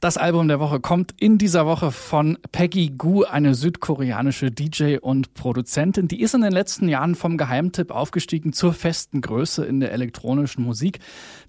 [0.00, 5.34] Das Album der Woche kommt in dieser Woche von Peggy Gu, eine südkoreanische DJ und
[5.34, 6.08] Produzentin.
[6.08, 10.64] Die ist in den letzten Jahren vom Geheimtipp aufgestiegen zur festen Größe in der elektronischen
[10.64, 11.00] Musik.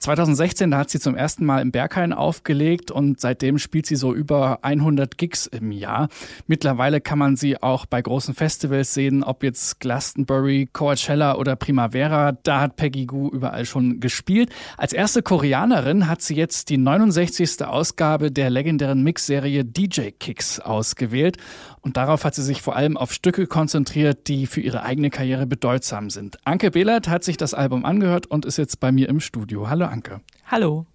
[0.00, 4.12] 2016, da hat sie zum ersten Mal im Berghain aufgelegt und seitdem spielt sie so
[4.12, 6.08] über 100 Gigs im Jahr.
[6.48, 12.32] Mittlerweile kann man sie auch bei großen Festivals sehen, ob jetzt Glastonbury, Coachella oder Primavera.
[12.42, 14.50] Da hat Peggy Gu überall schon gespielt.
[14.76, 17.64] Als erste Koreanerin hat sie jetzt die 69.
[17.64, 21.36] Ausgabe der legendären Mixserie DJ Kicks ausgewählt.
[21.80, 25.46] Und darauf hat sie sich vor allem auf Stücke konzentriert, die für ihre eigene Karriere
[25.46, 26.38] bedeutsam sind.
[26.44, 29.68] Anke Behlert hat sich das Album angehört und ist jetzt bei mir im Studio.
[29.68, 30.20] Hallo Anke.
[30.46, 30.86] Hallo.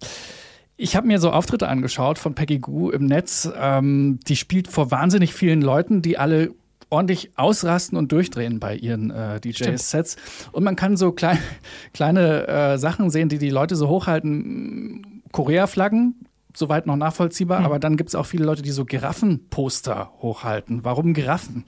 [0.78, 3.48] Ich habe mir so Auftritte angeschaut von Peggy Gu im Netz.
[3.58, 6.50] Ähm, die spielt vor wahnsinnig vielen Leuten, die alle
[6.90, 10.16] ordentlich ausrasten und durchdrehen bei ihren äh, DJ-Sets.
[10.52, 11.38] Und man kann so klein,
[11.94, 15.22] kleine äh, Sachen sehen, die die Leute so hochhalten.
[15.32, 16.25] Korea-Flaggen,
[16.56, 17.66] soweit noch nachvollziehbar, mhm.
[17.66, 20.84] aber dann gibt es auch viele Leute, die so Giraffenposter hochhalten.
[20.84, 21.64] Warum Giraffen?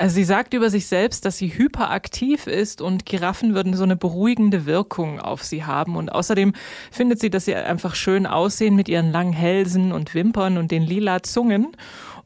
[0.00, 3.96] Also sie sagt über sich selbst, dass sie hyperaktiv ist und Giraffen würden so eine
[3.96, 5.94] beruhigende Wirkung auf sie haben.
[5.94, 6.54] Und außerdem
[6.90, 10.84] findet sie, dass sie einfach schön aussehen mit ihren langen Hälsen und Wimpern und den
[10.84, 11.76] lila Zungen.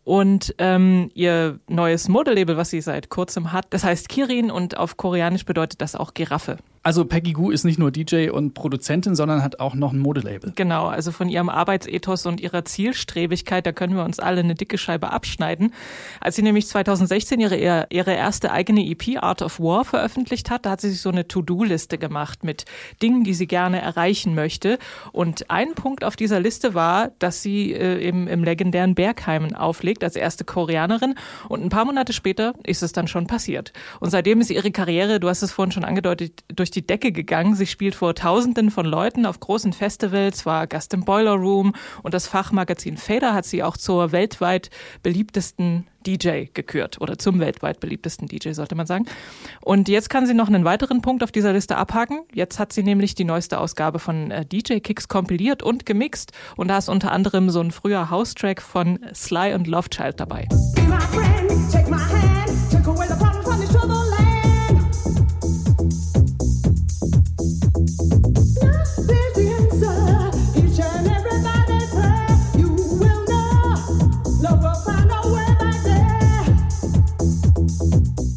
[0.04, 4.96] Und ähm, ihr neues Modelabel, was sie seit kurzem hat, das heißt Kirin und auf
[4.96, 6.58] Koreanisch bedeutet das auch Giraffe.
[6.86, 10.52] Also Peggy Gu ist nicht nur DJ und Produzentin, sondern hat auch noch ein Modelabel.
[10.54, 14.76] Genau, also von ihrem Arbeitsethos und ihrer Zielstrebigkeit, da können wir uns alle eine dicke
[14.76, 15.72] Scheibe abschneiden.
[16.20, 20.72] Als sie nämlich 2016 ihre, ihre erste eigene EP Art of War veröffentlicht hat, da
[20.72, 22.66] hat sie sich so eine To-Do-Liste gemacht mit
[23.02, 24.78] Dingen, die sie gerne erreichen möchte.
[25.12, 30.04] Und ein Punkt auf dieser Liste war, dass sie äh, im, im legendären Bergheimen auflegt
[30.04, 31.14] als erste Koreanerin.
[31.48, 33.72] Und ein paar Monate später ist es dann schon passiert.
[34.00, 37.54] Und seitdem ist ihre Karriere, du hast es vorhin schon angedeutet, durch die Decke gegangen.
[37.54, 42.14] Sie spielt vor Tausenden von Leuten auf großen Festivals, war Gast im Boiler Room und
[42.14, 44.70] das Fachmagazin Fader hat sie auch zur weltweit
[45.02, 49.06] beliebtesten DJ gekürt oder zum weltweit beliebtesten DJ, sollte man sagen.
[49.62, 52.20] Und jetzt kann sie noch einen weiteren Punkt auf dieser Liste abhaken.
[52.32, 56.68] Jetzt hat sie nämlich die neueste Ausgabe von äh, DJ Kicks kompiliert und gemixt und
[56.68, 60.46] da ist unter anderem so ein früher House-Track von Sly und Love Child dabei.
[60.74, 61.83] Be my friend,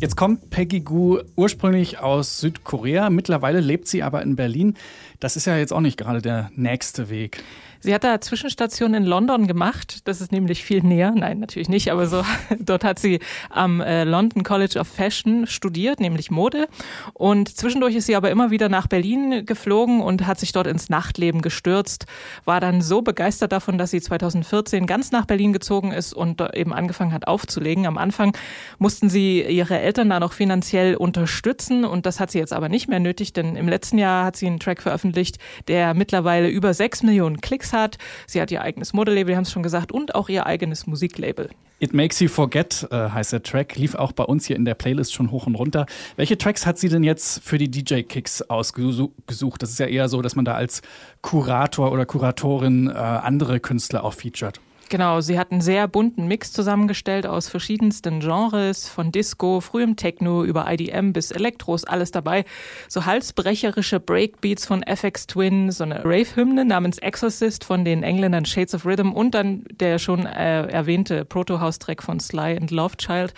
[0.08, 4.76] Jetzt kommt Peggy Gu ursprünglich aus Südkorea, mittlerweile lebt sie aber in Berlin.
[5.20, 7.44] Das ist ja jetzt auch nicht gerade der nächste Weg.
[7.80, 10.08] Sie hat da Zwischenstation in London gemacht.
[10.08, 11.14] Das ist nämlich viel näher.
[11.16, 12.24] Nein, natürlich nicht, aber so.
[12.60, 16.68] Dort hat sie am äh, London College of Fashion studiert, nämlich Mode.
[17.14, 20.90] Und zwischendurch ist sie aber immer wieder nach Berlin geflogen und hat sich dort ins
[20.90, 22.06] Nachtleben gestürzt.
[22.46, 26.74] War dann so begeistert davon, dass sie 2014 ganz nach Berlin gezogen ist und eben
[26.74, 27.86] angefangen hat aufzulegen.
[27.86, 28.36] Am Anfang
[28.80, 32.88] mussten sie ihre Eltern da noch finanziell unterstützen und das hat sie jetzt aber nicht
[32.88, 37.04] mehr nötig, denn im letzten Jahr hat sie einen Track veröffentlicht, der mittlerweile über sechs
[37.04, 37.98] Millionen Klicks Gigs hat.
[38.26, 41.50] Sie hat ihr eigenes Modelabel, wir haben es schon gesagt, und auch ihr eigenes Musiklabel.
[41.80, 44.74] It Makes You Forget äh, heißt der Track, lief auch bei uns hier in der
[44.74, 45.86] Playlist schon hoch und runter.
[46.16, 49.62] Welche Tracks hat sie denn jetzt für die DJ-Kicks ausgesucht?
[49.62, 50.82] Das ist ja eher so, dass man da als
[51.22, 54.60] Kurator oder Kuratorin äh, andere Künstler auch featured.
[54.90, 60.44] Genau, sie hat einen sehr bunten Mix zusammengestellt aus verschiedensten Genres, von Disco, frühem Techno
[60.44, 62.46] über IDM bis Elektros, alles dabei.
[62.88, 68.76] So halsbrecherische Breakbeats von FX Twin, so eine Rave-Hymne namens Exorcist von den Engländern Shades
[68.76, 73.34] of Rhythm und dann der schon äh, erwähnte Proto-House-Track von Sly and Love Child.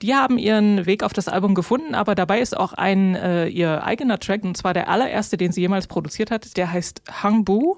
[0.00, 3.84] Die haben ihren Weg auf das Album gefunden, aber dabei ist auch ein äh, ihr
[3.84, 6.56] eigener Track, und zwar der allererste, den sie jemals produziert hat.
[6.56, 7.76] Der heißt Hangbu.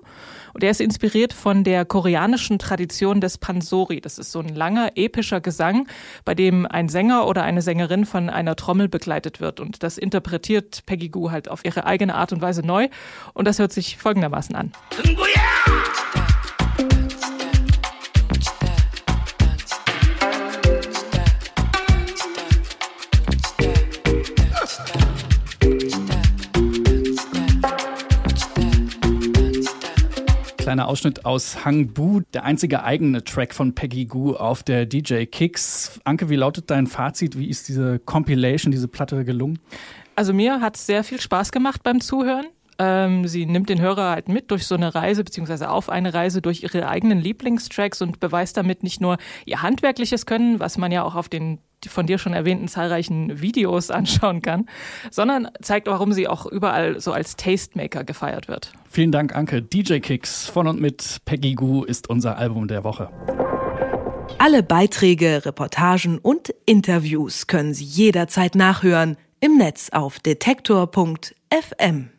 [0.57, 4.01] Und der ist inspiriert von der koreanischen Tradition des Pansori.
[4.01, 5.87] Das ist so ein langer, epischer Gesang,
[6.25, 9.61] bei dem ein Sänger oder eine Sängerin von einer Trommel begleitet wird.
[9.61, 12.89] Und das interpretiert Peggy Gu halt auf ihre eigene Art und Weise neu.
[13.35, 14.73] Und das hört sich folgendermaßen an.
[30.67, 35.27] Kleiner Ausschnitt aus Hang Bu, der einzige eigene Track von Peggy Gu auf der DJ
[35.27, 36.01] Kicks.
[36.03, 37.39] Anke, wie lautet dein Fazit?
[37.39, 39.61] Wie ist diese Compilation, diese Platte gelungen?
[40.17, 42.47] Also mir hat es sehr viel Spaß gemacht beim Zuhören.
[42.79, 46.43] Ähm, sie nimmt den Hörer halt mit durch so eine Reise, beziehungsweise auf eine Reise
[46.43, 51.03] durch ihre eigenen Lieblingstracks und beweist damit nicht nur ihr handwerkliches Können, was man ja
[51.03, 54.67] auch auf den von dir schon erwähnten zahlreichen Videos anschauen kann,
[55.11, 58.73] sondern zeigt, warum sie auch überall so als Tastemaker gefeiert wird.
[58.89, 59.63] Vielen Dank, Anke.
[59.63, 63.11] DJ Kicks von und mit Peggy Goo ist unser Album der Woche.
[64.39, 72.11] Alle Beiträge, Reportagen und Interviews können Sie jederzeit nachhören im Netz auf detektor.fm.